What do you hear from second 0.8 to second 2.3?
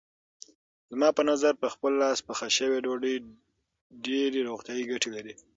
زما په نظر په خپل لاس